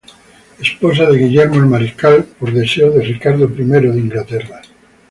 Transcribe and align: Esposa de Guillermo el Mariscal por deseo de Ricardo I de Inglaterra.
Esposa 0.59 1.05
de 1.11 1.15
Guillermo 1.15 1.57
el 1.57 1.67
Mariscal 1.67 2.23
por 2.23 2.51
deseo 2.51 2.89
de 2.91 3.03
Ricardo 3.03 3.45
I 3.45 3.63
de 3.65 3.99
Inglaterra. 3.99 4.59